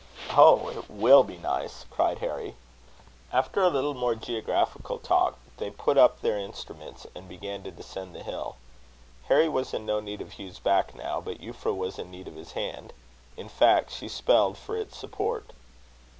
"Oh! 0.35 0.69
it 0.69 0.89
will 0.89 1.23
be 1.23 1.37
nice!" 1.37 1.85
cried 1.91 2.17
Harry. 2.25 2.55
After 3.31 3.61
a 3.61 3.69
little 3.69 3.93
more 3.93 4.15
geographical 4.15 4.97
talk, 4.97 5.37
they 5.57 5.69
put 5.69 5.95
up 5.95 6.21
their 6.21 6.39
instruments, 6.39 7.05
and 7.13 7.29
began 7.29 7.61
to 7.61 7.69
descend 7.69 8.15
the 8.15 8.23
hill. 8.23 8.55
Harry 9.27 9.47
was 9.47 9.75
in 9.75 9.85
no 9.85 9.99
need 9.99 10.19
of 10.21 10.39
Hugh's 10.39 10.57
back 10.57 10.95
now, 10.95 11.21
but 11.21 11.39
Euphra 11.39 11.75
was 11.77 11.99
in 11.99 12.09
need 12.09 12.27
of 12.27 12.35
his 12.35 12.53
hand. 12.53 12.93
In 13.37 13.47
fact, 13.47 13.91
she 13.91 14.07
appealed 14.07 14.57
for 14.57 14.75
its 14.75 14.97
support. 14.97 15.53